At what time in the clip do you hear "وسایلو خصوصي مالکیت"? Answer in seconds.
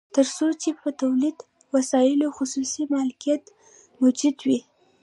1.73-3.43